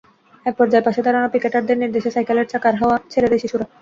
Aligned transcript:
একপর্যায়ে 0.45 0.85
পাশে 0.87 1.01
দাঁড়ানো 1.05 1.27
পিকেটারদের 1.33 1.77
নির্দেশে 1.79 2.09
সাইকেলের 2.15 2.49
চাকার 2.51 2.73
হাওয়া 2.81 2.95
ছেড়ে 3.11 3.27
দেয় 3.29 3.41
শিশুরা। 3.43 3.65